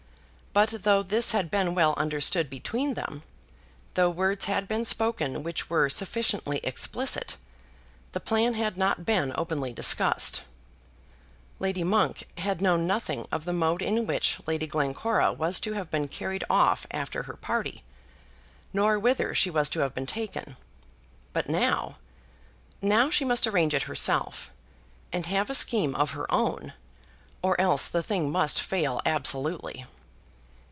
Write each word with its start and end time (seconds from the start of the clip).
But 0.53 0.83
though 0.83 1.01
this 1.01 1.31
had 1.31 1.49
been 1.49 1.75
well 1.75 1.93
understood 1.95 2.49
between 2.49 2.93
them, 2.93 3.23
though 3.93 4.09
words 4.09 4.43
had 4.45 4.67
been 4.67 4.83
spoken 4.83 5.43
which 5.43 5.69
were 5.69 5.87
sufficiently 5.87 6.57
explicit, 6.57 7.37
the 8.11 8.19
plan 8.19 8.55
had 8.55 8.75
not 8.75 9.05
been 9.05 9.31
openly 9.37 9.71
discussed. 9.71 10.41
Lady 11.59 11.85
Monk 11.85 12.25
had 12.39 12.61
known 12.61 12.85
nothing 12.85 13.27
of 13.31 13.45
the 13.45 13.53
mode 13.53 13.81
in 13.81 14.05
which 14.05 14.39
Lady 14.45 14.67
Glencora 14.67 15.31
was 15.31 15.57
to 15.61 15.71
have 15.71 15.89
been 15.89 16.09
carried 16.09 16.43
off 16.49 16.85
after 16.91 17.23
her 17.23 17.37
party, 17.37 17.85
nor 18.73 18.99
whither 18.99 19.33
she 19.33 19.49
was 19.49 19.69
to 19.69 19.79
have 19.79 19.93
been 19.95 20.05
taken. 20.05 20.57
But 21.31 21.47
now, 21.47 21.95
now 22.81 23.09
she 23.09 23.23
must 23.23 23.47
arrange 23.47 23.73
it 23.73 23.83
herself, 23.83 24.51
and 25.13 25.27
have 25.27 25.49
a 25.49 25.55
scheme 25.55 25.95
of 25.95 26.11
her 26.11 26.29
own, 26.29 26.73
or 27.41 27.59
else 27.61 27.87
the 27.87 28.03
thing 28.03 28.29
must 28.29 28.61
fail 28.61 28.99
absolutely. 29.05 29.85